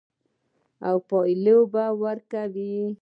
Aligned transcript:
او 0.87 0.95
پایله 1.09 1.55
ورکوي. 2.01 2.75